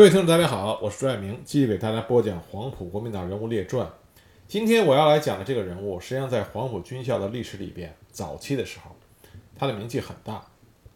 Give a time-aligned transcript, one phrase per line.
[0.00, 3.86] 各位听众，大家好，我是朱爱明，继续给大家播讲黄埔国民党人物列传。
[4.48, 8.96] 今天我要来讲的这个人物，实际上在黄埔军校的历史里边，早期的时候，
[9.54, 10.42] 他的名气很大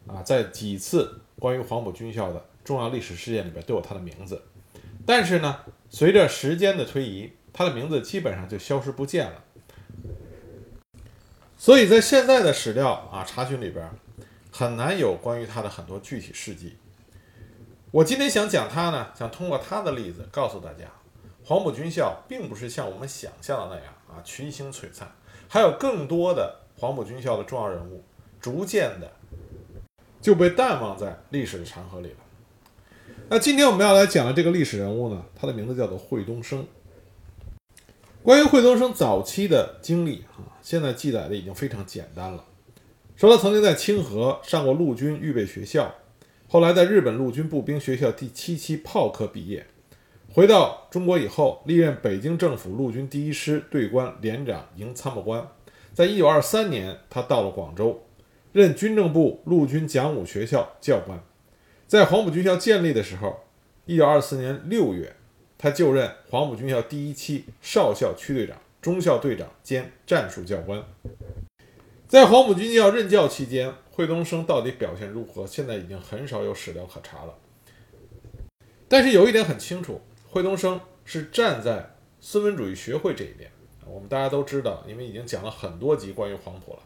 [0.06, 4.40] 啊，在几次关于黄埔军校的重要历史事件里边都有他的名字。
[5.04, 5.58] 但是呢，
[5.90, 9.44] 随着时间的推移，他的名字基本上就消失不见了。
[11.58, 13.86] 所以在现在的史料啊查询里边，
[14.50, 16.78] 很难有关于他的很多具体事迹。
[17.94, 20.80] 我今天想讲他呢，想通过他的例子告诉大家，
[21.44, 25.06] 黄埔军校并不是像我们想象的那样啊群星璀璨，
[25.46, 28.02] 还有更多的黄埔军校的重要人物
[28.40, 29.08] 逐渐的
[30.20, 32.16] 就被淡忘在历史的长河里了。
[33.28, 36.66] 那今天我们要来讲的这个历史人物呢，他的名字叫做惠东升。
[38.24, 42.44] 关于惠东升早期的经历啊，现在记载的已经非常简单了，
[43.14, 45.94] 说他曾经在清河上过陆军预备学校。
[46.54, 49.66] 后来在日本陆军步兵学校第七期炮科毕业，
[50.32, 55.44] 回到中国以后，历任北京政府陆军第一师队官连长、营参谋官。
[55.92, 58.06] 在一九二三年，他到了广州，
[58.52, 61.18] 任军政部陆军讲武学校教官。
[61.88, 63.40] 在黄埔军校建立的时候，
[63.86, 65.16] 一九二四年六月，
[65.58, 70.80] 他就任黄埔军校第一期少校区队长、中校队长兼战术教官。
[72.14, 75.44] 在黄埔军校任教期间，惠东升到底表现如何？
[75.44, 77.34] 现在已经很少有史料可查了。
[78.86, 83.50] 但是有一点很清楚，惠东升是站在孙文主义学会这一边。
[83.84, 86.78] 我们大家都知道，因为已经讲了很多集关于黄埔了。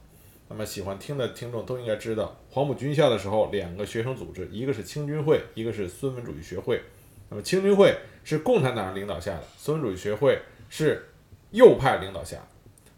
[0.49, 6.81] 那么喜欢听的听众都应该知道，黄埔军校的时候，两个学生组织，一个是青军会，一个是孙文主义学会。
[7.29, 10.41] 那么青军会是共产党领导下的，孙文主义学会
[10.71, 11.07] 是
[11.51, 12.39] 右派领导下。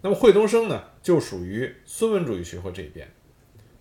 [0.02, 3.08] 那么惠东升呢，就属于孙文主义学会这一边。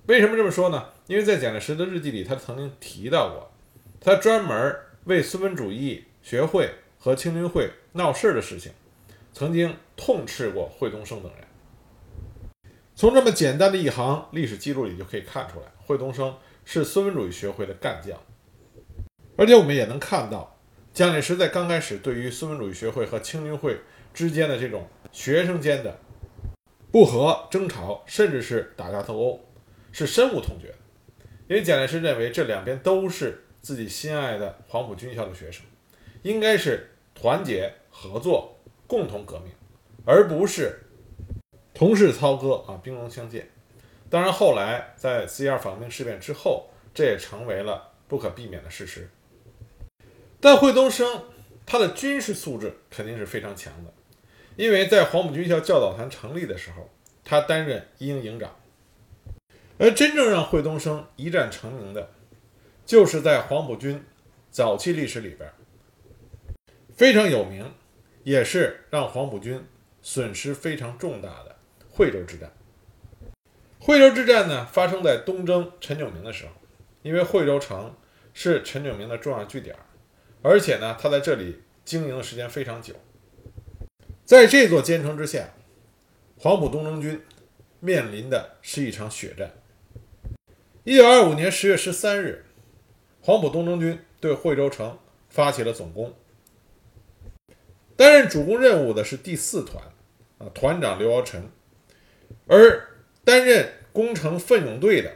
[0.08, 0.90] 为什么这么说呢？
[1.06, 3.52] 因为在蒋介石的日记里，他曾经提到过，
[4.00, 8.72] 他专门为孙文主义学会和青军会闹事的事情，
[9.34, 11.44] 曾经痛斥过惠东升等人。
[12.96, 16.36] 从这么简单的一行历史记录里就可以看出来，惠东升
[16.66, 18.20] 是孙文主义学会的干将。
[19.38, 20.58] 而且我们也能看到，
[20.92, 23.80] 蒋介石在刚开始对于孙文主义学会和青军会
[24.12, 26.00] 之间的这种学生间的。
[26.92, 29.40] 不和、争吵，甚至是打架斗殴，
[29.92, 30.74] 是深恶痛绝。
[31.48, 35.64] 因为蒋介石认为这两边都是自己心爱的黄埔军校的学生，
[36.24, 38.58] 应该是团结合作，
[38.88, 39.52] 共同革命，
[40.06, 40.80] 而不是
[41.74, 43.50] 同室操戈啊，兵戎相见。
[44.10, 49.08] 当然，后来在四一二反革命事变之后，这也成为了不可避免的事实。
[50.40, 51.26] 但惠东升
[51.66, 53.94] 他的军事素质肯定是非常强的。
[54.60, 56.90] 因为在黄埔军校教导团成立的时候，
[57.24, 58.54] 他担任一营营长。
[59.78, 62.12] 而真正让惠东升一战成名的，
[62.86, 64.04] 就是在黄埔军
[64.52, 65.50] 早期历史里边
[66.94, 67.72] 非常有名，
[68.26, 69.66] 也是让黄埔军
[70.02, 71.56] 损失非常重大的
[71.90, 72.52] 惠州之战。
[73.80, 76.52] 惠州之战呢，发生在东征陈炯明的时候，
[77.02, 77.96] 因为惠州城
[78.34, 79.74] 是陈炯明的重要据点，
[80.42, 82.94] 而且呢，他在这里经营的时间非常久。
[84.30, 85.56] 在这座坚城之下，
[86.38, 87.20] 黄埔东征军
[87.80, 89.52] 面临的是一场血战。
[90.84, 92.46] 一九二五年十月十三日，
[93.22, 96.14] 黄埔东征军对惠州城发起了总攻。
[97.96, 99.84] 担任主攻任务的是第四团，
[100.38, 101.50] 啊，团长刘尧臣，
[102.46, 102.88] 而
[103.24, 105.12] 担任攻城奋勇队的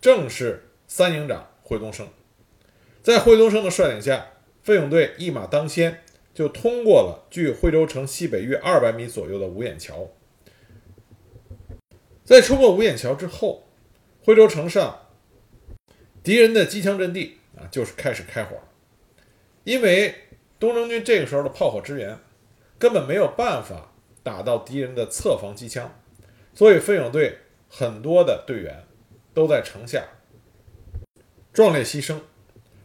[0.00, 2.08] 正是三营长惠东升。
[3.02, 4.28] 在惠东升的率领下，
[4.62, 6.00] 奋勇队一马当先。
[6.36, 10.10] 就通过了距惠州城西北约二百米左右的五眼桥。
[12.24, 13.66] 在冲过五眼桥之后，
[14.22, 15.06] 惠州城上
[16.22, 18.58] 敌人的机枪阵地啊，就是开始开火。
[19.64, 20.14] 因为
[20.58, 22.18] 东征军这个时候的炮火支援
[22.78, 25.98] 根本没有办法打到敌人的侧防机枪，
[26.52, 27.38] 所以奋勇队
[27.70, 28.84] 很多的队员
[29.32, 30.04] 都在城下
[31.54, 32.20] 壮烈牺牲，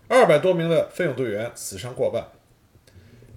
[0.07, 2.31] 二百多名的奋勇队员死伤过半。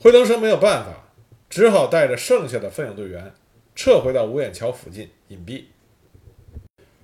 [0.00, 1.08] 惠东升没有办法，
[1.48, 3.32] 只好带着剩下的奋勇队员
[3.74, 5.64] 撤回到五眼桥附近隐蔽。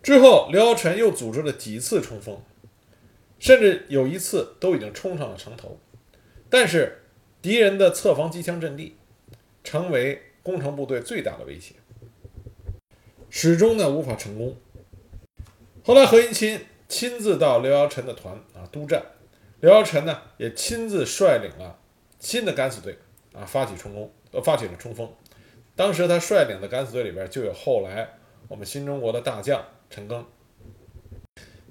[0.03, 2.43] 之后，刘尧臣又组织了几次冲锋，
[3.39, 5.79] 甚至有一次都已经冲上了城头，
[6.49, 7.03] 但是
[7.41, 8.97] 敌人的侧防机枪阵地
[9.65, 11.75] 成为攻城部队最大的威胁，
[13.31, 14.57] 始终呢无法成功。
[15.85, 19.03] 后来，何应钦亲自到刘尧臣的团啊督战，
[19.61, 21.80] 刘尧臣呢也亲自率领了。
[22.21, 22.97] 新的敢死队
[23.33, 25.11] 啊，发起冲锋，呃，发起了冲锋。
[25.75, 28.09] 当时他率领的敢死队里边就有后来
[28.47, 30.23] 我们新中国的大将陈赓。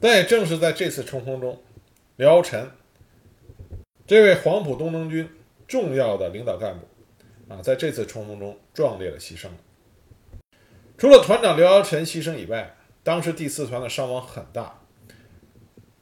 [0.02, 1.62] 但也正是在这次冲锋中，
[2.16, 2.72] 辽臣
[4.08, 5.30] 这位黄埔东征军
[5.68, 9.58] 重要的领导干部啊，在这次冲锋中壮烈的牺牲了。
[10.98, 14.79] 除了团长刘尧臣牺牲以外，当时第四团的伤亡很大。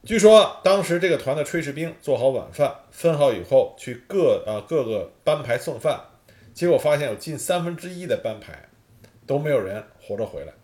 [0.08, 6.00] 据说当时这个团的炊事兵做好晚饭，分好以后去各啊各个班排送饭，
[6.54, 8.70] 结果发现有近三分之一的班排
[9.26, 10.54] 都没有人活着回来。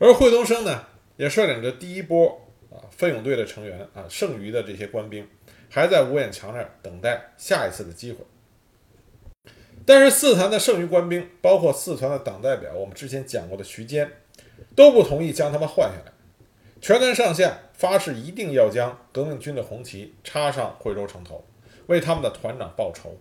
[0.00, 0.86] 而惠东升呢，
[1.18, 5.24] 也率领着第一波啊奋勇队的成员啊，剩余的这些官兵，
[5.70, 8.24] 还在五眼桥那儿等待下一次的机会。
[9.86, 14.10] 但是四团的剩余官兵，包括四团的党代表，我们之前讲过的徐坚，
[14.74, 16.12] 都不同意将他们换下来。
[16.80, 21.44] 全团上下发誓一定要将革命军的红旗插上惠州城头，
[21.86, 23.16] 为他们的团长报仇。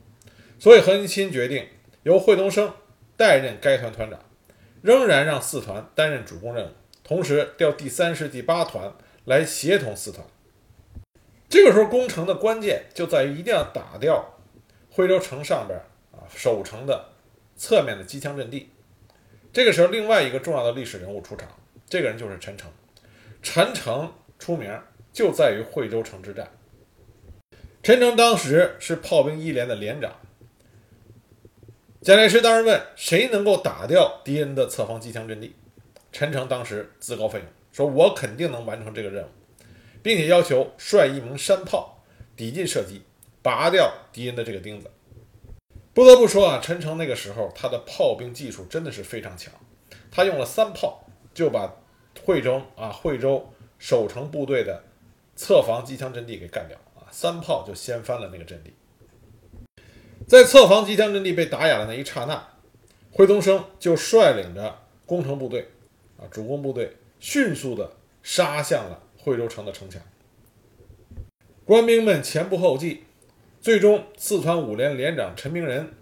[0.58, 1.68] 所以何应钦决定
[2.04, 2.74] 由惠东升
[3.18, 4.20] 代任该团团长。
[4.82, 6.70] 仍然让四团担任主攻任务，
[7.04, 8.94] 同时调第三师第八团
[9.26, 10.26] 来协同四团。
[11.50, 14.38] 这个时候攻城的关键就在于一定要打掉
[14.90, 15.78] 惠州城上边
[16.14, 17.10] 啊守城的
[17.58, 18.70] 侧面的机枪阵地。
[19.52, 21.50] 这个时候，另外一个重要的历史人物出场，
[21.90, 22.72] 这个人就是陈诚。
[23.42, 24.80] 陈诚出名
[25.14, 26.50] 就在于惠州城之战。
[27.82, 30.14] 陈诚当时是炮兵一连的连长。
[32.02, 35.54] 蒋介石当时问：“谁能够打掉敌人的侧方机枪阵地？”
[36.12, 39.28] 陈诚当时自告奋勇说：“我肯定能完成这个任务，
[40.02, 42.04] 并且要求率一门山炮
[42.36, 43.02] 抵近射击，
[43.42, 44.90] 拔掉敌人的这个钉子。”
[45.94, 49.54] 不得不说啊，陈诚那个时候他的炮兵技术真的是非常强，
[50.10, 51.76] 他用了三炮就把
[52.24, 54.84] 惠州啊惠州守城部队的
[55.36, 58.74] 侧防机枪阵地给干掉啊，三炮就掀翻了那个阵地。
[60.28, 62.48] 在侧防机枪阵地被打哑的那一刹那，
[63.12, 65.70] 惠东升就率领着攻城部队，
[66.18, 70.02] 啊，主攻部队迅速地杀向了惠州城的城墙。
[71.66, 73.06] 官兵们前仆后继，
[73.62, 75.94] 最终四团五连连长陈明仁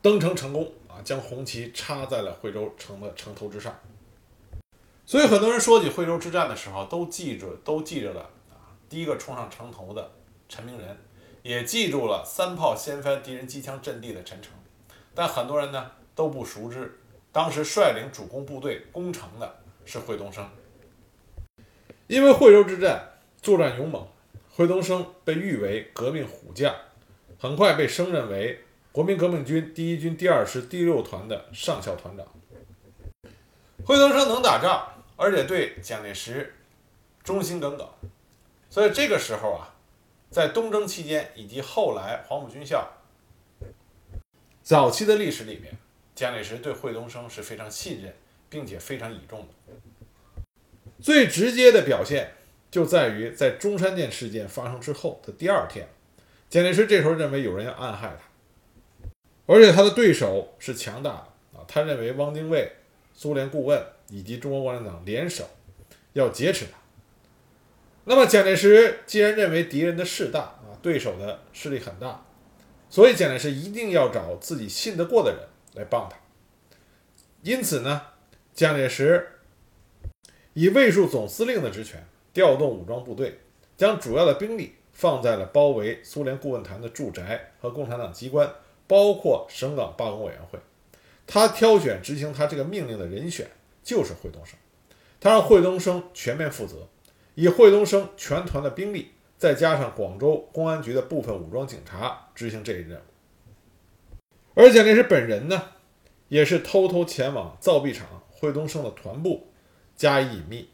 [0.00, 3.76] 登城成功，啊，将红旗插在了惠州城的城头之上。
[5.08, 8.20] 所以很多人说起惠州之战的时候，都记住，都记着了
[8.50, 10.10] 啊，第一个冲上城头的
[10.50, 10.94] 陈明仁。
[11.42, 14.52] 也记住了三炮掀翻敌人机枪阵地的陈诚，
[15.14, 17.00] 但很多人呢都不熟知，
[17.32, 20.46] 当时率领主攻部队攻城的是惠东升。
[22.06, 23.08] 因为惠州之战
[23.40, 24.06] 作战勇猛，
[24.54, 26.74] 惠东升被誉为革命虎将，
[27.38, 28.62] 很快被升任为
[28.92, 32.26] 国民革命军第一军第二师第六团的上校团长。
[33.86, 34.86] 惠东升能打仗，
[35.18, 36.54] 而且对蒋介石
[37.22, 37.86] 忠心耿耿，
[38.70, 39.74] 所以这个时候啊。
[40.30, 42.86] 在东征期间以及后来黄埔军校
[44.62, 45.74] 早期的历史里面，
[46.14, 48.14] 蒋介石对惠东升是非常信任，
[48.50, 49.72] 并且非常倚重的。
[51.00, 52.34] 最直接的表现
[52.70, 55.88] 就在于在中山舰事件发生之后的第二天，
[56.50, 59.08] 蒋介石这时候认为有人要暗害他，
[59.46, 62.70] 而且他的对手是强大的啊，他认为汪精卫、
[63.14, 65.48] 苏联顾问以及中国共产党联手
[66.12, 66.78] 要劫持他。
[68.04, 72.24] 那么蒋介石既然认为敌人的势大啊，对手的势力很大，
[72.88, 75.40] 所以蒋介石一定要找自己信得过的人
[75.74, 76.16] 来帮他。
[77.42, 78.02] 因此呢，
[78.54, 79.28] 蒋介石
[80.54, 83.38] 以卫戍总司令的职权，调动武装部队，
[83.76, 88.50] 将主要的兵力放在了包围苏联顾问团的住宅和共产党机关，
[88.86, 90.58] 包括省港罢工委员会。
[91.26, 93.46] 他挑选执行他这个命令的人选
[93.88, 94.58] 就是惠东升，
[95.18, 96.86] 他让惠东升全面负责。
[97.34, 103.02] 以惠东升全团的兵力，再加上广州公安局的部分武装警察执行这一任务。
[104.52, 105.70] 而蒋介石本人呢，
[106.28, 109.46] 也是偷偷前往造币厂惠东升的团部
[109.96, 110.68] 加以隐秘。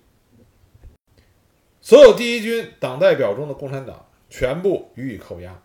[1.81, 5.63] 所有第一军党代表中的共产党全部予以扣押。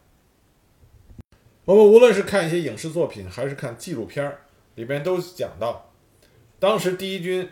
[1.66, 4.38] 我们无论是看一些影视作品，还是看纪录片
[4.76, 5.89] 里边都讲到，
[6.60, 7.50] 当时第一军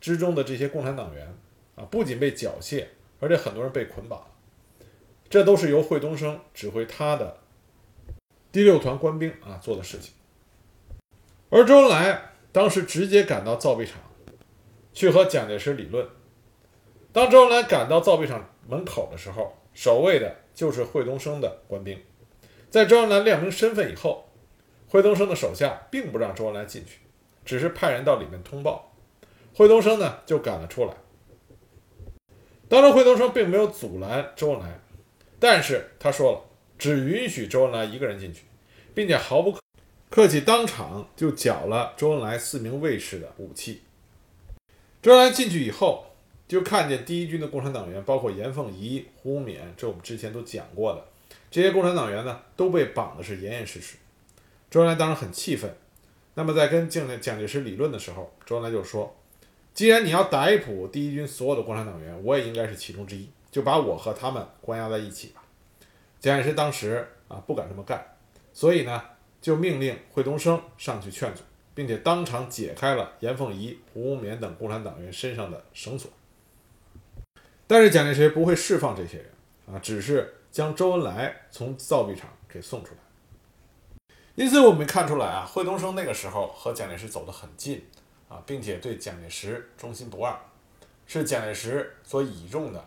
[0.00, 1.34] 之中的这些共产党员。
[1.76, 2.86] 啊，不仅被缴械，
[3.18, 4.24] 而且很多人被捆绑，
[5.28, 7.36] 这都是由惠东升指挥他的
[8.52, 10.14] 第六团官兵啊做的事情。
[11.50, 14.00] 而周恩来当时直接赶到造币厂，
[14.92, 16.06] 去和蒋介石理论。
[17.12, 22.00] 当周恩来赶到造币厂门口的时候，守卫的就是惠东升的官兵。
[22.70, 24.30] 在周恩来亮明身份以后，
[24.86, 27.00] 惠东升的手下并不让周恩来进去，
[27.44, 28.92] 只是派人到里面通报。
[29.54, 30.94] 惠东升呢就赶了出来。
[32.68, 34.80] 当然，惠东升并没有阻拦周恩来，
[35.38, 36.40] 但是他说了，
[36.78, 38.44] 只允许周恩来一个人进去，
[38.94, 39.56] 并且毫不
[40.10, 43.82] 客气，当场就缴了周恩来四名卫士的武器。
[45.02, 46.06] 周恩来进去以后，
[46.48, 51.04] 就看见第一军的共产党员，包括严凤仪、胡宗勉，这我们之前都讲过的，
[51.50, 53.96] 这些共产党员呢都被绑的是严严实实。
[54.70, 55.72] 周恩来当时很气愤，
[56.34, 59.16] 那么在跟蒋蒋介石理论的时候，周恩来就说
[59.72, 65.42] ：“既然你要逮捕第一军所有的共产党员，我也应该是其中之一，就把我和他们关押在一起吧。”
[66.18, 68.04] 蒋介石当时啊不敢这么干，
[68.52, 69.02] 所以呢
[69.40, 71.42] 就命令惠东升上去劝阻，
[71.74, 76.10] 并且当场解开了严凤仪、胡宗勉等共产党员身上的绳索。
[77.66, 79.26] 但是蒋介石不会释放这些人
[79.72, 83.03] 啊，只是将周恩来从造币厂给送出来。
[84.36, 87.84] 因此，我们看出来啊，惠东升那个时候和蒋介石走得很近
[88.28, 90.36] 啊，并且对蒋介石忠心不二，
[91.06, 92.84] 是蒋介石所倚重的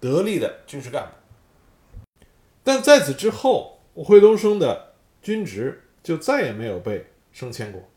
[0.00, 2.26] 得力的军事干部。
[2.64, 7.88] 但在此之后，惠东升的军职就再也没有被升迁过。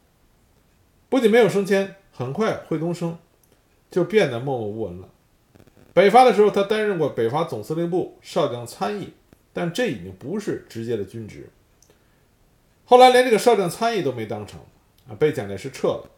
[1.10, 3.18] 不仅没有升迁，很快惠东升
[3.90, 5.10] 就变得默默无闻了。
[5.96, 9.14] 北伐的时候，他担任过北伐总司令部少将参议，
[9.52, 11.50] 但这已经不是直接的军职。
[12.90, 14.60] 后来连这个少将参议都没当成，
[15.08, 16.10] 啊，被蒋介石撤了，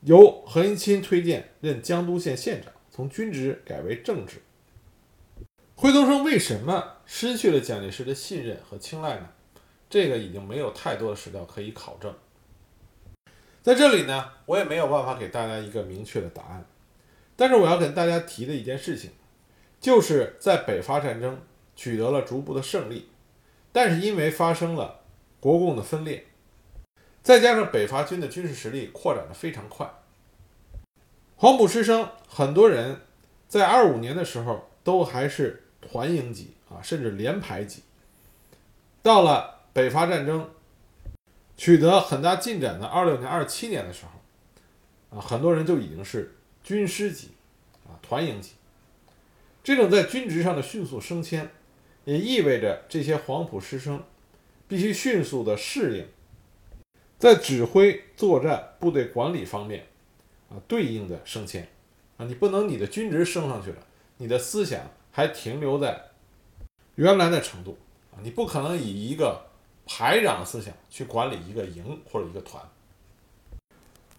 [0.00, 4.42] 由何应钦推荐任江都县县长，从军职改为正职。
[5.76, 9.28] 惠东升为什么失去了蒋介石的信任和青睐呢？
[9.88, 12.12] 这个已经没有太多的史料可以考证。
[13.62, 16.66] 在这里呢，我也没有办法给大家一个明确的答案。
[17.36, 19.12] 但是我要跟大家提的一件事情，
[19.80, 21.40] 就是在北伐战争
[21.76, 23.08] 取得了逐步的胜利，
[23.70, 24.95] 但是因为发生了。
[25.40, 26.26] 国共的分裂，
[27.22, 29.88] 再加上北伐军的军事实力扩展的非常快，
[31.36, 33.00] 黄埔师生很多人
[33.46, 37.82] 在二五年的时候都还是团营级啊，甚至连排级。
[39.02, 40.50] 到了北伐战争
[41.56, 47.30] 取得很大进展的二六年、二七年的时候，啊，很多人就已经是军师级
[47.86, 48.52] 啊，团营级。
[49.62, 51.50] 这种在军职上的迅速升迁，
[52.04, 54.02] 也意味着这些黄埔师生。
[54.68, 56.06] 必须迅速的适应，
[57.18, 59.86] 在指挥作战、部队管理方面，
[60.50, 61.68] 啊，对应的升迁，
[62.16, 63.78] 啊，你不能你的军职升上去了，
[64.16, 64.80] 你的思想
[65.12, 66.10] 还停留在
[66.96, 67.78] 原来的程度，
[68.10, 69.46] 啊，你不可能以一个
[69.86, 72.60] 排长的思想去管理一个营或者一个团，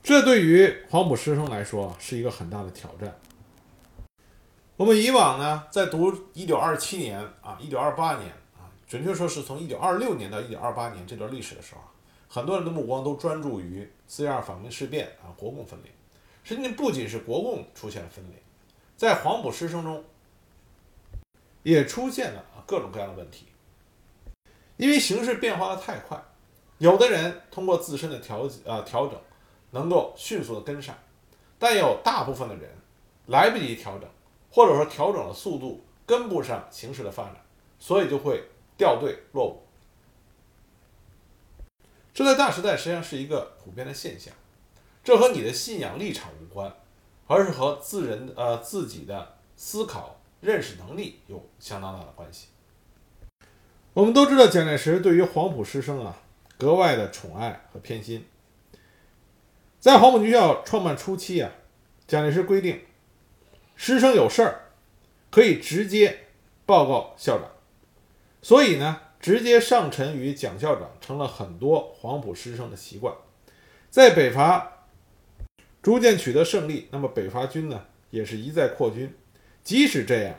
[0.01, 3.19] 这对于黄埔师生来说是一个很大的挑战。
[4.77, 8.31] 我们以往呢，在读一九二七年啊，一九二八年。
[8.87, 11.81] 准确说是从一九二六年到一九二八年这段历史的时候，
[12.29, 15.91] 很多人的目光都专注于四一二反攻事变啊，国共分裂。
[16.41, 18.41] 实际上不仅是国共出现了分裂，
[18.95, 20.01] 在黄埔师生中
[21.63, 23.47] 也出现了各种各样的问题。
[24.77, 26.17] 因为形势变化的太快，
[26.77, 29.19] 有的人通过自身的调啊调整，
[29.71, 30.95] 能够迅速的跟上，
[31.59, 32.69] 但有大部分的人
[33.25, 34.09] 来不及调整，
[34.49, 37.35] 或者说调整的速度跟不上形势的发展，
[37.79, 38.41] 所以就会。
[38.77, 39.63] 掉队落伍，
[42.13, 44.33] 这在大时代实际上是一个普遍的现象。
[45.03, 46.75] 这和你的信仰立场无关，
[47.27, 52.47] 而是和自人呃自己的思考认识能力有相当大的关系。
[53.93, 56.21] 我们都知道，蒋介石对于黄埔师生啊
[56.57, 58.27] 格外的宠爱和偏心。
[59.79, 61.51] 在黄埔军校创办初期啊，
[62.05, 62.83] 蒋介石规定，
[63.75, 64.71] 师生有事儿
[65.31, 66.27] 可以直接
[66.65, 67.49] 报告校长。
[68.47, 73.13] 所以呢，直接上陈于蒋校长，成了很多黄埔师生的习惯。
[73.89, 74.85] 在北伐
[75.81, 79.13] 逐渐取得胜利，那么北伐军呢，也是一再扩军。
[79.65, 80.35] 即使这样，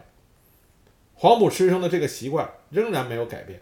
[1.17, 3.61] 黄埔师生的这个习惯仍然没有改变。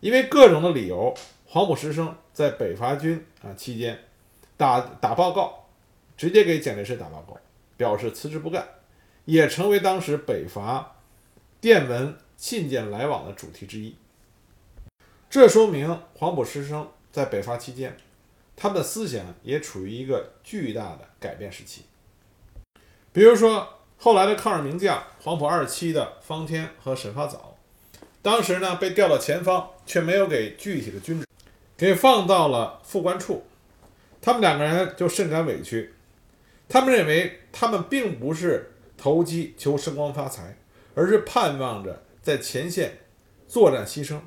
[0.00, 1.14] 因为各种的理由，
[1.46, 3.98] 黄埔师生在北伐军啊期间
[4.58, 5.64] 打打报告，
[6.18, 7.38] 直接给蒋介石打报告，
[7.78, 8.68] 表示辞职不干，
[9.24, 10.96] 也成为当时北伐
[11.62, 12.14] 电文。
[12.38, 13.96] 信件来往的主题之一，
[15.28, 17.96] 这说明黄埔师生在北伐期间，
[18.54, 21.82] 他们的思想也处于一个巨大的改变时期。
[23.12, 27.56] 比如说，后来的抗日名将黄埔二期的方天和沈发藻，
[28.22, 31.26] 当时呢被调到前方，却没有给具体的军职，
[31.76, 33.42] 给放到了副官处，
[34.22, 35.92] 他们两个人就甚感委屈，
[36.68, 40.56] 他们认为他们并不是投机求升官发财，
[40.94, 42.04] 而是盼望着。
[42.28, 42.98] 在前线
[43.46, 44.20] 作战牺牲，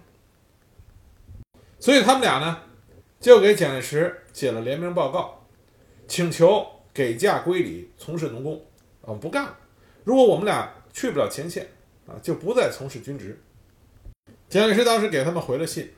[1.79, 2.63] 所以他们俩呢
[3.19, 5.45] 就给蒋介石写了联名报告，
[6.07, 8.65] 请求给假归里从事农工，
[9.05, 9.55] 啊不干了。
[10.03, 11.67] 如果我们俩去不了前线，
[12.07, 13.39] 啊就不再从事军职。
[14.49, 15.91] 蒋介石当时给他们回了信，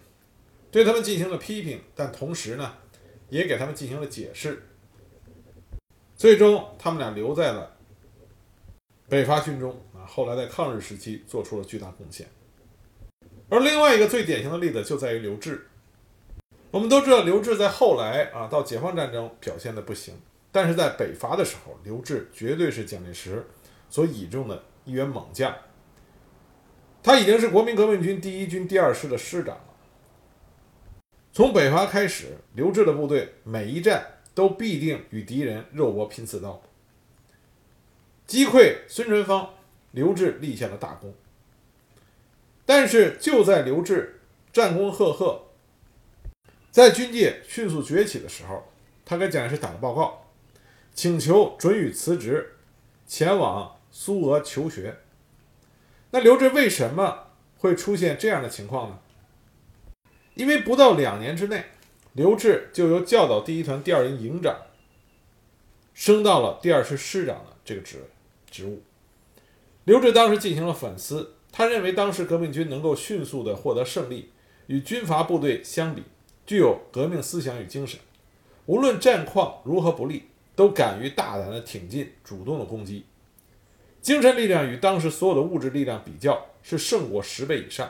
[0.72, 2.74] 对他们进行了批评，但同时呢
[3.30, 4.62] 也给他们进行了解释。
[6.18, 7.78] 最终他们俩留在了
[9.08, 12.28] 北伐军中，后来在抗日时期做出了巨大贡献。
[13.50, 15.68] 而另外一个最典型的例子就在于刘志。
[16.72, 20.16] 我们都知道，刘志在后来啊，到解放战争表现的不行，
[20.52, 23.46] 但是在北伐的时候，刘志绝对是蒋介石
[23.90, 25.56] 所倚重的一员猛将。
[27.04, 29.64] 他已经是国民革命军第一军第二师的师长了。
[31.32, 36.60] 从北伐开始，刘志的部队每一战都必定与敌人肉搏拼刺刀，
[38.26, 39.54] 击溃孙传芳，
[39.94, 41.12] 刘志立下了大功。
[42.66, 44.20] 但是就在刘志
[44.52, 45.48] 战功赫赫。
[46.72, 48.64] 在军界迅速崛起的时候，
[49.06, 50.26] 他给蒋介石打了报告，
[50.94, 52.56] 请求准予辞职，
[53.06, 54.98] 前往苏俄求学。
[56.10, 59.00] 那刘志为什么会出现这样的情况呢？
[60.34, 61.66] 因为不到两年之内，
[62.14, 64.58] 刘志就由教导第一团第二营营长
[65.94, 68.04] 升到了第二师师长的这个职
[68.50, 68.82] 职务。
[69.86, 74.30] 刘志当时进行了反思，他认为当时革命军能够迅速的获得胜利，
[74.68, 76.04] 与军阀部队相比。
[76.46, 77.98] 具有革命思想与精神，
[78.66, 80.24] 无论战况如何不利，
[80.56, 83.06] 都敢于大胆的挺进，主动的攻击。
[84.02, 87.90] 精神力量与当时所有的物质力量比较，是胜过十倍以上。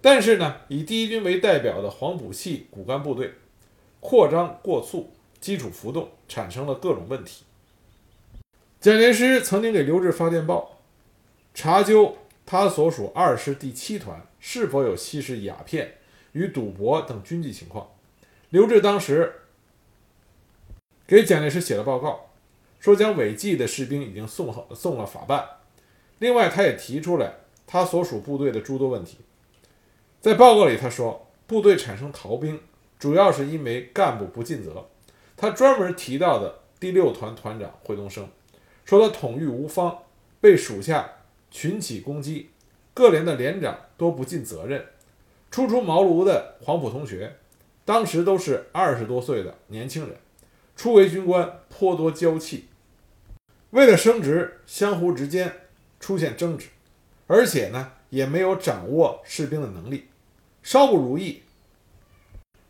[0.00, 3.32] 但是呢，以第一军为代表的黄埔系骨干部队
[4.00, 7.44] 扩张过速，基础浮动，产生了各种问题。
[8.80, 10.80] 蒋介石曾经给刘志发电报，
[11.54, 12.16] 查究
[12.46, 15.98] 他所属二师第七团是否有吸食鸦片。
[16.32, 17.90] 与赌博等军纪情况，
[18.48, 19.40] 刘志当时
[21.06, 22.30] 给蒋介石写了报告，
[22.80, 25.46] 说将违纪的士兵已经送送了法办。
[26.20, 27.34] 另外，他也提出来
[27.66, 29.18] 他所属部队的诸多问题。
[30.22, 32.58] 在报告里，他说部队产生逃兵，
[32.98, 34.88] 主要是因为干部不尽责。
[35.36, 38.26] 他专门提到的第六团团长惠东升，
[38.86, 39.98] 说他统御无方，
[40.40, 41.12] 被属下
[41.52, 42.50] 群起攻击，
[42.92, 44.84] 各连的连长多不尽责任。
[45.50, 47.36] 初出茅庐的黄埔同学，
[47.84, 50.16] 当时都是二十多岁的年轻人，
[50.74, 52.68] 初为军官，颇多娇气。
[53.70, 55.52] 为了升职，相互之间
[56.00, 56.68] 出现争执，
[57.26, 60.08] 而且呢，也没有掌握士兵的能力，
[60.62, 61.42] 稍不如意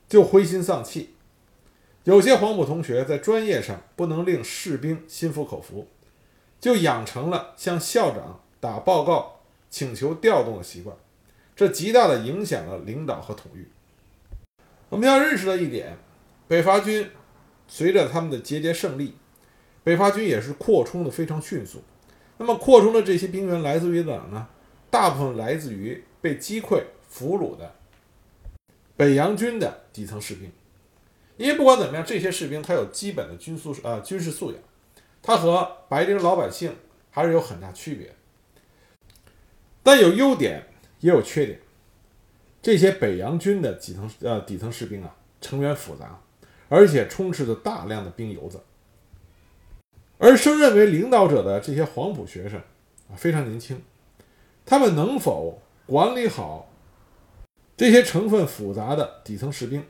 [0.08, 1.14] 就灰心丧气。
[2.04, 5.86] 有些黄埔同学在专业上不能令士兵心服口服，
[6.60, 10.96] 就养成了向校长打报告请求调动的习惯。
[11.56, 13.66] 这极大的影响了领导和统御。
[14.88, 15.98] 我们要认识到一点，
[16.46, 17.10] 北伐军
[17.66, 19.16] 随着他们的节节胜利，
[19.82, 21.82] 北伐军也是扩充的非常迅速。
[22.38, 24.46] 那么扩充的这些兵员来自于哪呢？
[24.90, 27.74] 大部分来自于被击溃、俘虏的
[28.96, 30.52] 北洋军的底层士兵。
[31.36, 34.60] 因为不管怎么样，这些士兵他有基本的军素呃军事素养，
[35.20, 36.76] 他和白丁老百姓
[37.10, 38.14] 还是有很大区别。
[39.82, 40.66] 但有优点。
[41.00, 41.58] 也有缺点，
[42.62, 46.16] 这些北洋军的底层呃底层士兵啊，成员复杂，
[46.68, 48.60] 而且充斥着大量的兵油子。
[50.18, 52.56] 而升任为领导者的这些黄埔学生
[53.10, 53.82] 啊，非常年轻，
[54.64, 56.70] 他们能否管理好
[57.76, 59.84] 这些成分复杂的底层士兵，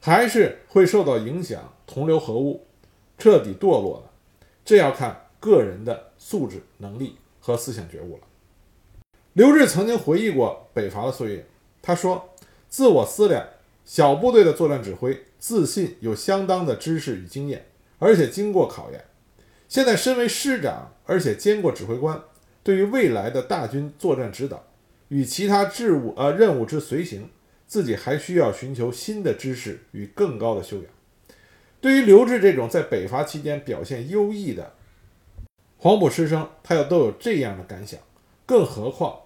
[0.00, 2.66] 还是会受到影响，同流合污，
[3.18, 4.10] 彻底堕落的？
[4.64, 8.25] 这要看个人的素质、能力和思想觉悟了。
[9.36, 11.46] 刘志曾经回忆过北伐的岁月，
[11.82, 12.30] 他说
[12.70, 13.46] ：“自我思量，
[13.84, 17.66] 小部队的作战指挥，自信有相当的知识与经验，
[17.98, 19.04] 而且经过考验。
[19.68, 22.18] 现在身为师长，而且兼过指挥官，
[22.62, 24.64] 对于未来的大军作战指导
[25.08, 27.28] 与其他事务呃任务之随行，
[27.66, 30.86] 自己还需要寻求新的知识与更高的修养。”
[31.82, 34.72] 对于刘志这种在北伐期间表现优异的
[35.76, 38.00] 黄埔师生，他又都有这样的感想，
[38.46, 39.24] 更何况。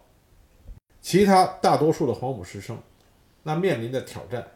[1.01, 2.79] 其他大多数的黄埔师生，
[3.43, 4.47] 那面临的挑战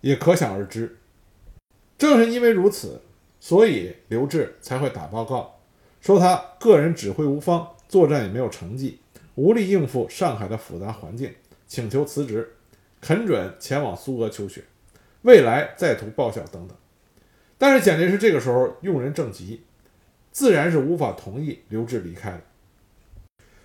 [0.00, 0.98] 也可想而知。
[1.98, 3.00] 正是因为如此，
[3.38, 5.60] 所以刘志才会打报告，
[6.00, 8.98] 说他个人指挥无方，作战也没有成绩，
[9.34, 11.32] 无力应付上海的复杂环境，
[11.66, 12.56] 请求辞职，
[13.00, 14.64] 恳准前往苏俄求学，
[15.22, 16.76] 未来再图报效等等。
[17.58, 19.62] 但是蒋介石这个时候用人正急，
[20.32, 22.40] 自然是无法同意刘志离开的。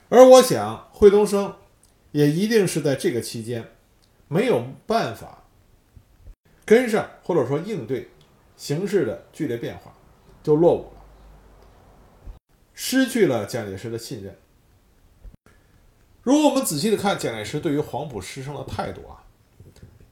[0.10, 1.54] 而我想，惠东升
[2.12, 3.72] 也一定是在这个期间
[4.28, 5.43] 没有办法
[6.65, 8.10] 跟上，或者说应对
[8.56, 9.93] 形势的剧烈变化，
[10.41, 11.02] 就落伍了，
[12.74, 14.38] 失去了蒋介石的信任。
[16.24, 19.24] 如果我们仔细的看蒋介石对于黄埔师生的态度啊，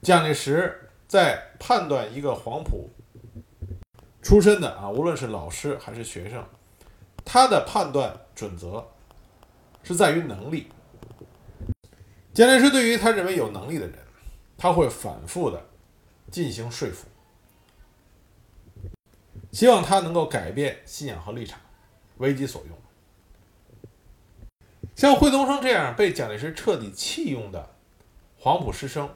[0.02, 2.90] 蒋介石在判断一个黄埔
[4.22, 6.44] 出身的啊，无论是老师还是学生，
[7.24, 8.86] 他的判断准则
[9.86, 10.66] 是在于能力。
[12.34, 13.96] 蒋介石对于他认为有能力的人，
[14.58, 15.64] 他会反复的
[16.30, 17.06] 进行说服，
[19.52, 21.60] 希望他能够改变信仰和立场，
[22.16, 22.76] 为己所用。
[24.96, 27.70] 像惠东升这样被蒋介石彻底弃用的
[28.38, 29.08] 黄埔师生，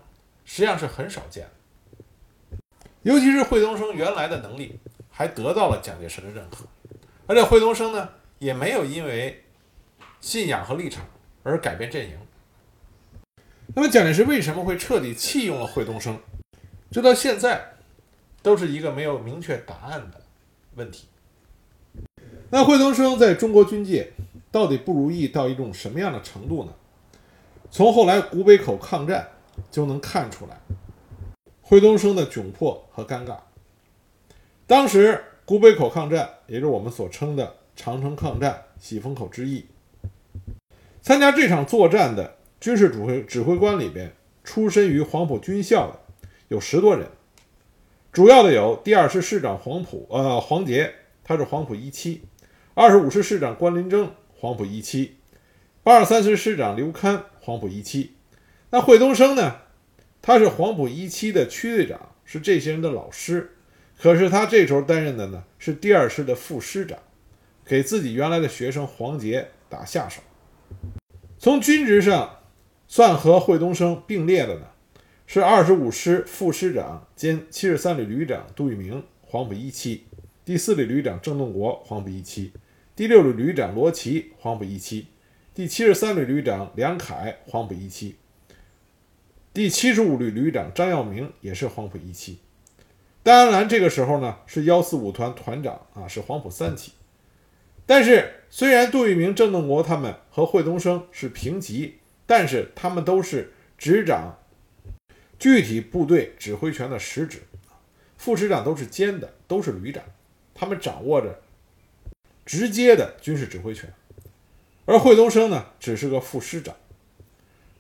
[0.44, 2.59] 实际上是很少见的。
[3.02, 4.78] 尤其是惠东升原来的能力
[5.11, 6.64] 还得到了蒋介石的认可，
[7.26, 9.44] 而且惠东升呢也没有因为
[10.20, 11.04] 信仰和立场
[11.42, 12.16] 而改变阵营。
[13.74, 16.18] 那么蒋介石为什么会彻底弃用了惠东升？
[16.90, 17.74] 这到现在
[18.42, 20.20] 都是一个没有明确答案的
[20.74, 21.06] 问题。
[22.50, 24.12] 那惠东升在中国军界。
[24.52, 26.72] 到底不如意到一种什么样的程度呢？
[27.70, 29.28] 从后来古北口抗战
[29.70, 30.59] 就能看出来，
[31.62, 33.37] 惠东升的窘迫和尴尬。
[34.66, 39.64] 当时古北口抗战，也就是我们所称的长城抗战、喜峰口之役，
[41.11, 44.12] 参加这场作战的军事指挥指挥官里边，
[44.44, 45.99] 出身于黄埔军校的
[46.46, 47.05] 有十多人，
[48.12, 50.94] 主要的有第二师师长黄埔，呃，黄杰，
[51.25, 52.20] 他是黄埔一期；
[52.75, 54.12] 二十五师师长关林征。
[54.37, 55.16] 黄埔一期，
[55.83, 58.12] 八二三师师长刘戡，黄埔一期。
[58.70, 59.57] 那惠东升呢？
[60.23, 63.57] 他是黄埔一期的区队长，是这些人的老师。
[63.99, 66.96] 可是他这时候担任的呢，是第二师的副师长，
[67.64, 70.23] 给自己原来的学生黄杰打下手。
[71.40, 72.37] 从军职上
[72.87, 74.66] 算和惠东升并列的呢，
[75.26, 80.00] 是二十五师副师长兼七十三旅旅长杜聿明，黄埔一期；
[80.44, 82.53] 第四旅旅长郑洞国，黄埔一期。
[82.94, 85.07] 第六旅旅长罗奇，黄埔一期；
[85.55, 88.16] 第七十三旅旅长梁凯，黄埔一期；
[89.55, 92.40] 第七十五旅旅长张耀明也是黄埔一期。
[93.22, 96.92] 戴安澜这个时候呢是幺四五团团长啊，是黄埔三期。
[97.90, 104.38] 但是虽然杜聿明、郑洞国他们和惠东升是平级，但是他们都是执掌
[105.40, 107.42] 具体部队指挥权的实职，
[108.16, 110.05] 副师长都是兼的，都是旅长，
[110.55, 111.42] 他们掌握着。
[112.46, 113.92] 直接的军事指挥权，
[114.85, 116.76] 而惠东升呢，只是个副师长，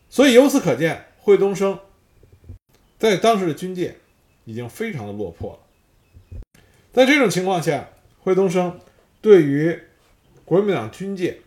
[0.08, 1.78] 所以由此可见，惠东升
[2.98, 3.96] 在当时的军界
[4.44, 6.40] 已经非常的落魄了。
[6.92, 8.80] 在这种情况下，惠东升
[9.20, 9.80] 对于
[10.50, 11.38] 国民党军界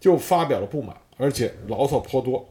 [0.00, 2.48] 就发表了不满，而且牢骚颇多。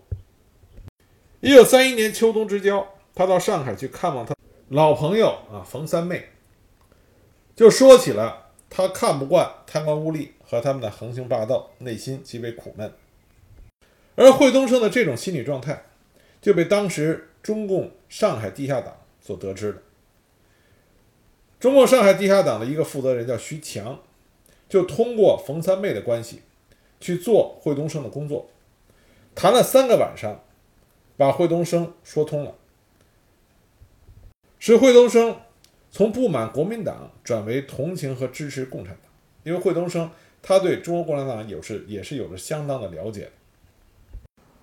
[1.41, 4.33] 一九三一年秋冬之交，他到上海去看望他
[4.69, 6.29] 老朋友啊，冯三妹，
[7.53, 8.51] 就说起了。
[8.69, 12.89] 他看不惯贪官污吏和他们的横行霸道，内心极为苦闷。
[14.15, 15.83] 而惠东升的这种心理状态，
[16.41, 19.81] 就被当时中共上海地下党所得知了。
[21.59, 23.99] 中共上海地下党的一个负责人叫徐强，
[24.73, 26.41] 就通过冯三妹的关系
[26.99, 28.49] 去做惠东升的工作，
[29.35, 30.43] 谈了三个晚上，
[31.15, 32.55] 把惠东升说通了，
[34.57, 35.37] 使惠东升。
[35.91, 39.11] 从不满国民党转为同情和支持共产党，
[39.43, 40.09] 因为惠东升
[40.41, 43.29] 他对中国共产党有是也是有着相当的了解。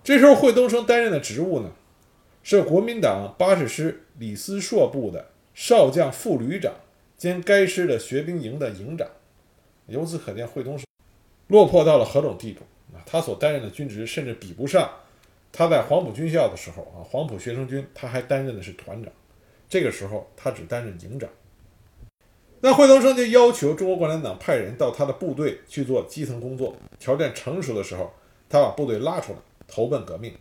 [0.03, 1.71] 这时候惠东升担任的职务呢，
[2.43, 6.73] 是国民党八十师李思硕部的少将副旅长
[7.15, 9.07] 兼该师的学兵营的营长。
[9.87, 10.85] 由此可见，惠东升
[11.47, 12.61] 落魄到了何种地步
[12.95, 13.03] 啊！
[13.05, 14.89] 他所担任的军职甚至比不上
[15.51, 19.11] 他在黄埔军校的时候啊，黄埔学生军他还担任的是团长。
[19.67, 21.29] 这个时候，他只担任营长。
[22.61, 28.13] 那惠东升就要求中国共产党派人到他的部队去做基层工作，条件成熟的时候，
[28.47, 30.33] 他把部队拉出来投奔革命。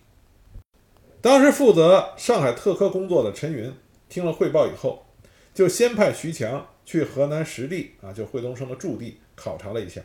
[1.21, 3.73] 当时负责上海特科工作的陈云
[4.09, 5.07] 听了汇报以后，
[5.55, 10.03] 就先派徐强去河南实地啊，就惠东升的驻地考察了一下。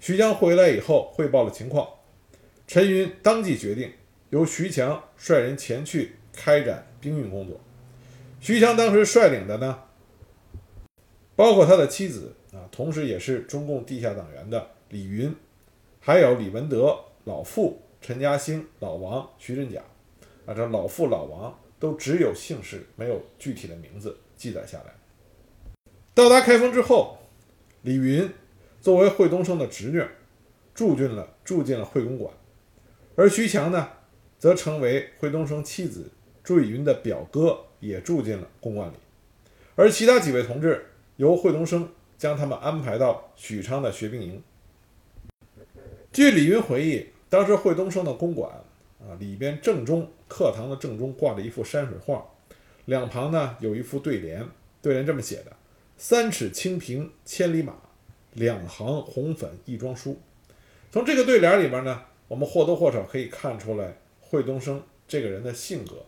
[0.00, 1.86] 徐强回来以后汇报了情况，
[2.66, 3.92] 陈云当即决定
[4.30, 7.60] 由徐强率人前去开展兵运工作。
[8.40, 9.78] 徐强当时率领的呢，
[11.36, 15.32] 包括他的妻子啊，同时也是中共地下党员的李云，
[16.00, 19.82] 还有李文德、老傅、陈嘉兴、老王、徐振甲，
[20.46, 24.94] 啊，这老傅、老王都只有姓氏，没有具体的名字记载下来。
[26.14, 27.18] 到达开封之后，
[27.82, 28.28] 李云
[28.82, 30.04] 作为惠东升的侄女，
[30.74, 32.34] 住进了住进了惠公馆，
[33.16, 33.88] 而徐强呢，
[34.38, 36.10] 则成为惠东升妻子
[36.44, 37.58] 朱以云的表哥。
[37.82, 38.94] 也住进了公馆里，
[39.74, 44.40] 而其他几位同志由惠东升将他们安排到许昌的学兵营。
[46.12, 48.52] 据李云回忆，当时惠东升的公馆
[49.00, 52.24] 啊，里边正中课堂的正中挂着一幅山水画，
[52.84, 54.46] 两旁呢有一副对联，
[54.80, 55.56] 对联这么写的
[55.98, 57.74] ：“三尺清平千里马，
[58.34, 60.18] 两行红粉一装书。
[60.90, 66.04] 从这个对联里边呢，我们或多或少可以看出来惠东升这个人的性格。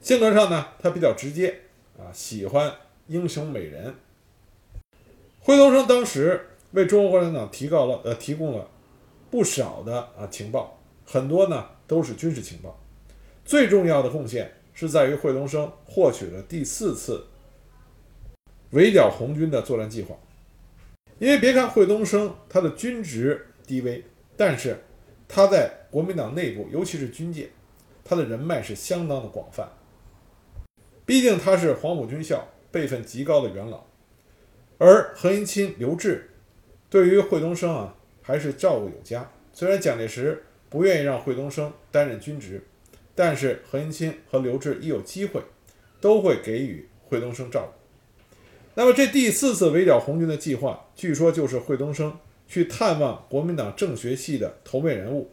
[0.00, 1.60] 性格上呢，他比较直接
[1.98, 2.72] 啊，喜欢
[3.06, 3.94] 英雄美人。
[5.40, 8.68] 惠东升当时为中国共产党提高了呃提供了
[9.30, 12.78] 不少的啊情报，很多呢都是军事情报。
[13.44, 17.26] 最重要的贡献是在于惠东升获取了第四次
[18.70, 20.14] 围剿红军的作战计划。
[21.18, 24.04] 因为别看惠东升他的军职低微，
[24.36, 24.78] 但是
[25.26, 27.50] 他在国民党内部，尤其是军界，
[28.04, 29.68] 他的人脉是相当的广泛。
[31.04, 33.84] 毕竟他是黄埔军校辈分极高的元老，
[34.78, 36.20] 而何应钦、刘峙
[36.88, 39.28] 对于惠东升啊还是照顾有加。
[39.52, 42.62] 虽然蒋介石不愿意让惠东升担任军职，
[43.14, 45.42] 但是何应钦和刘峙一有机会，
[46.00, 47.77] 都会给予惠东升照顾。
[48.78, 55.32] 那么这第四次围剿红军的计划，据说就是惠东升去探望国民党政学系的头面人物，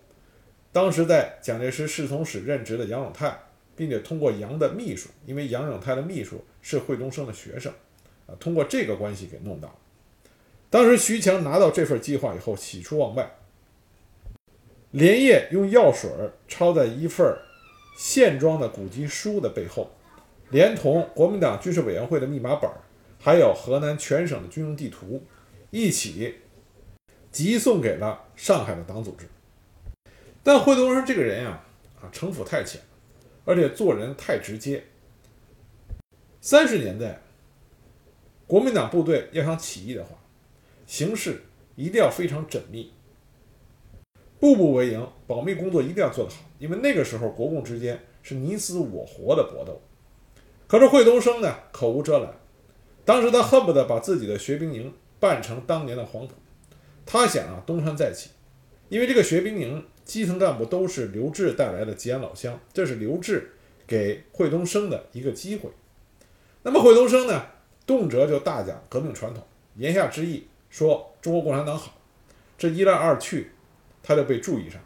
[0.72, 3.38] 当时在蒋介石侍从室任职的杨永泰，
[3.76, 7.72] 并且通过杨的秘书，因为杨永泰的秘书是惠东升的学生，
[8.26, 9.78] 啊，通过这个关系给弄到。
[10.72, 13.32] 当时徐强拿到这份计划以后，喜出望外，
[14.90, 16.10] 连夜用药水
[16.48, 17.38] 抄在一份
[17.96, 19.92] 线装的古籍书的背后，
[20.50, 22.78] 连同国民党军事委员会的密码本儿。
[23.26, 25.24] 还有河南全省的军用地图，
[25.72, 26.36] 一起
[27.32, 29.28] 急送给了上海的党组织。
[30.44, 31.60] 但惠东升这个人呀，
[32.00, 32.80] 啊，城府太浅，
[33.44, 34.84] 而且做人太直接。
[36.40, 37.20] 三十年代，
[38.46, 40.12] 国民党部队要想起义的话，
[40.86, 41.42] 形势
[41.76, 42.94] 一定要非常缜密，
[44.40, 49.82] 步步为营，保密工作一定要做得好，因为那个时候国共之间是你死我活的搏斗。
[50.68, 52.32] 可是惠东升呢，口无遮拦。
[53.06, 56.34] 当时他恨不得把自己的学兵营办成当年的黄埔，
[57.06, 58.32] 他想啊东山再起，
[58.90, 63.52] 因为这个学兵营基层干部都是刘志带来的吉安老乡，这是刘志
[63.86, 65.70] 给惠东升的一个机会。
[66.64, 67.46] 那么惠东升呢，
[67.86, 69.44] 动辄就大讲革命传统，
[69.76, 71.96] 言下之意说中国共产党好，
[72.58, 73.52] 这一来二去，
[74.02, 74.82] 他就被注意上。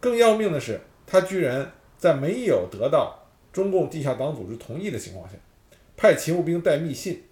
[0.00, 3.16] 更要命的是，他居然在没有得到
[3.52, 5.36] 中共地下党组织同意的情况下。
[6.00, 7.24] 派勤务兵带密信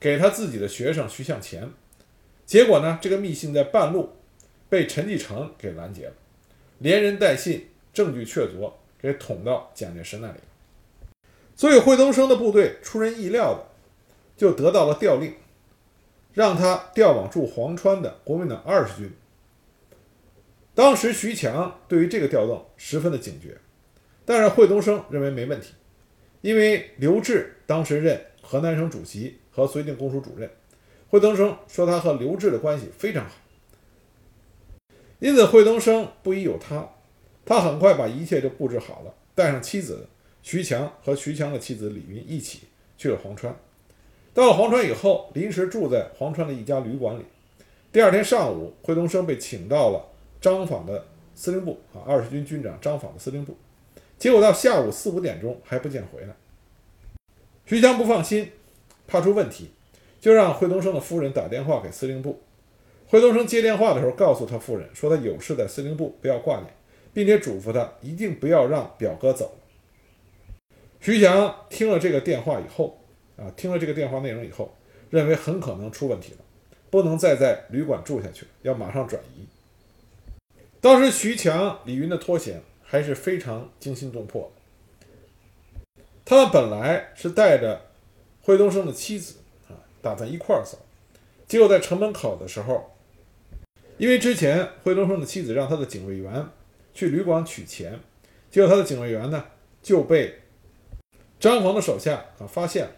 [0.00, 1.68] 给他自己的学生徐向前，
[2.46, 4.16] 结果呢，这个密信在半路
[4.70, 6.14] 被陈继承给拦截了，
[6.78, 10.38] 连人带信，证据确凿，给捅到蒋介石那里。
[11.54, 13.66] 所以惠东升的部队出人意料的
[14.38, 15.34] 就得到了调令，
[16.32, 19.12] 让他调往驻黄川的国民党二十军。
[20.74, 23.58] 当时徐强对于这个调动十分的警觉，
[24.24, 25.74] 但是惠东升认为没问题。
[26.40, 30.50] 因为刘峙当时任河南省主席和绥靖公署主任，
[31.08, 33.32] 惠东升说他和刘志的关系非常好，
[35.18, 36.88] 因此惠东升不疑有他，
[37.44, 40.06] 他很快把一切就布置好了，带上妻子
[40.42, 42.62] 徐强和徐强的妻子李云一起
[42.96, 43.54] 去了黄川。
[44.34, 47.24] 到了黄川以后，临时住在黄川的一家旅馆里。
[47.92, 50.04] 第二天上午，惠东升被请到了
[50.40, 53.56] 张坊的司令部啊，二十军军长张坊的司令部。
[54.18, 56.34] 结果到下午四五点钟还不见回来，
[57.66, 58.52] 徐强不放心，
[59.06, 59.70] 怕出问题，
[60.20, 62.40] 就让惠东升的夫人打电话给司令部。
[63.06, 66.66] 惠东升接电话的时候，告诉他夫人说他有事在司令部，不要挂念，
[67.12, 69.56] 并且嘱咐他一定不要让表哥走。
[71.00, 72.98] 徐强听了这个电话以后，
[73.36, 74.74] 啊，听了这个电话内容以后，
[75.10, 76.38] 认为很可能出问题了，
[76.90, 79.46] 不能再在旅馆住下去了，要马上转移。
[80.80, 82.60] 当时徐强、李云的脱险。
[82.86, 84.52] 还是非常惊心动魄。
[86.24, 87.80] 他们本来是带着
[88.40, 89.36] 惠东升的妻子
[89.68, 90.78] 啊，打算一块儿走，
[91.46, 92.90] 结果在城门口的时候，
[93.98, 96.46] 因为之前惠东升的妻子让他的警卫员
[96.94, 98.00] 去旅馆取钱，
[98.50, 99.44] 结果他的警卫员呢
[99.82, 100.40] 就被
[101.38, 102.92] 张房的手下啊发现了。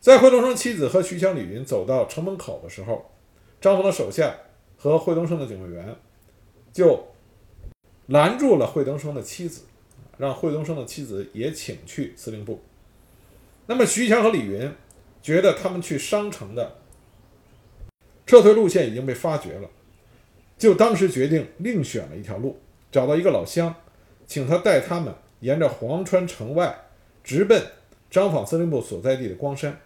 [0.00, 3.10] 在惠东升妻子和徐强、李云走到城门口的时候，
[3.60, 4.36] 张房的手下
[4.76, 5.96] 和惠东升的警卫员
[6.72, 7.08] 就。
[8.08, 9.62] 拦住了惠东升的妻子，
[10.24, 12.62] 让惠东升的妻子也请去司令部。
[13.66, 14.70] 那么徐强和李云
[15.22, 16.78] 觉得他们去商城的
[18.26, 19.68] 撤退路线已经被发觉了，
[20.58, 22.58] 就当时决定另选了一条路，
[22.90, 23.74] 找到一个老乡，
[24.26, 26.86] 请他带他们沿着黄川城外
[27.22, 27.62] 直奔
[28.10, 29.78] 张坊司令部所在地的光山，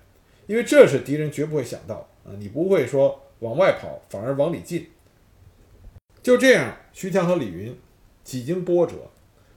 [0.46, 4.88] 因为这是敌人绝不会想到啊，你不会说往外跑，反而往里进。
[6.22, 7.76] 就这样，徐强和李云。
[8.24, 9.10] 几经波折，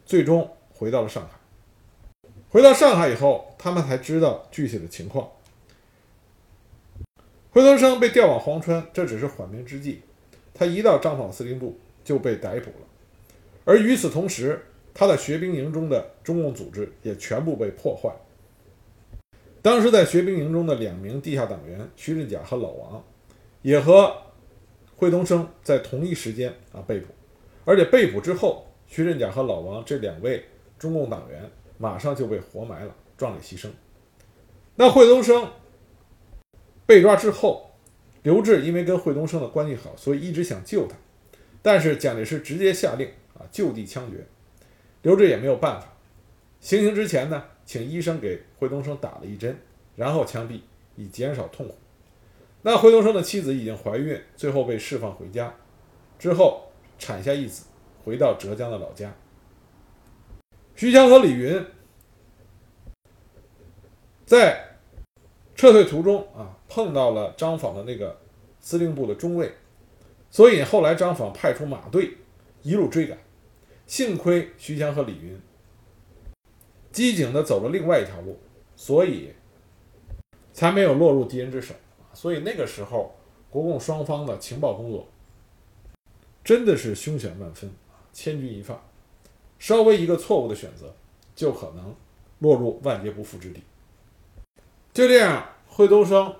[0.06, 0.50] 最终
[0.82, 1.38] 回到了上海。
[2.50, 5.30] 回到上海以后，他们才知道具体的情况。
[7.52, 10.02] 惠东升被调往黄川，这只是缓兵之计。
[10.56, 12.88] 他一到张坊司令部就被逮捕了，
[13.64, 14.60] 而与此同时，
[14.92, 18.12] 他的学兵营中的中共组织也全部被破坏。
[19.62, 23.04] 当时在学兵营中的两名地下党员徐振甲和老王，
[23.62, 24.12] 也和
[24.96, 27.14] 惠东升在同一时间啊被捕，
[27.66, 30.44] 而且被捕之后，徐振甲和老王这两位
[30.82, 33.70] 中共党员马上就被活埋了，壮烈牺牲。
[34.76, 35.48] 那惠东升
[36.88, 37.68] 被抓之后。
[38.24, 40.96] 刘志因为跟惠东升的关系好，所以一直想救他，
[41.64, 44.24] 但是蒋介石直接下令啊就地枪决，
[45.02, 45.88] 刘志也没有办法。
[46.60, 49.58] 行刑之前呢，请医生给惠东升打了一针，
[49.96, 50.60] 然后枪毙，
[50.96, 51.74] 以减少痛苦。
[52.62, 55.52] 那惠东升的妻子已经怀孕，最后被释放回家，
[56.20, 56.68] 之后
[57.00, 57.66] 产下一子，
[58.06, 59.12] 回到浙江的老家。
[60.82, 61.64] 徐强和李云
[64.26, 64.68] 在。
[65.54, 68.20] 撤退途中啊，碰到了张坊的那个
[68.60, 69.54] 司令部的中尉，
[70.32, 72.18] 所以后来张坊派出马队
[72.64, 73.16] 一路追赶。
[73.86, 75.40] 幸亏徐强和李云
[76.92, 78.40] 机警的走了另外一条路，
[78.76, 79.32] 所以
[80.52, 81.76] 才没有落入敌人之手。
[82.12, 83.14] 所以那个时候，
[83.52, 85.08] 国共双方的情报工作
[86.44, 87.72] 真的是凶险万分，
[88.12, 88.84] 千钧一发，
[89.62, 90.92] 稍微一个错误的选择，
[91.36, 91.96] 就可能
[92.40, 93.62] 落入万劫不复之地。
[94.92, 96.36] 就这样，惠东升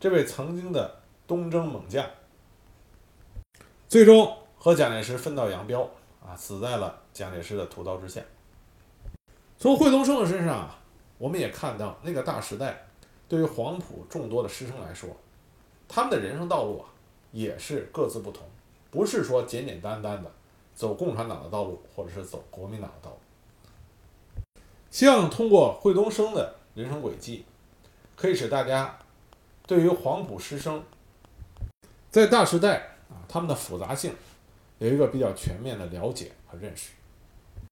[0.00, 2.04] 这位曾经的东征猛将，
[3.86, 5.88] 最终和蒋介石分道扬镳
[6.20, 8.20] 啊，死在了蒋介石的屠刀之下。
[9.56, 10.76] 从惠东升的身上啊，
[11.16, 12.88] 我们也看到那个大时代
[13.28, 15.08] 对于黄埔众多的师生来说，
[15.86, 16.90] 他们的人生道路啊，
[17.30, 18.44] 也是各自不同，
[18.90, 20.28] 不是说简简单单的
[20.74, 24.52] 走共产党的道路，或者是走国民党的道路。
[24.90, 27.44] 希望通过惠东升的人生轨迹。
[28.16, 28.96] 可以使大家
[29.66, 30.84] 对于黄埔师生
[32.12, 32.76] 在大时代
[33.10, 34.14] 啊他们的复杂性
[34.78, 36.92] 有一个比较全面的了解和认识。